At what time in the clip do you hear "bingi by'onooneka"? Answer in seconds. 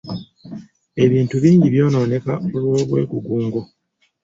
1.43-2.33